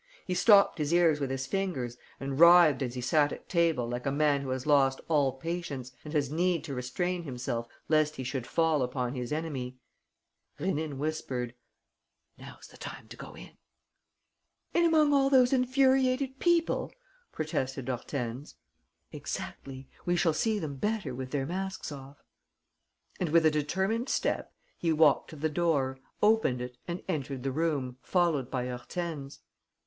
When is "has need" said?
6.15-6.63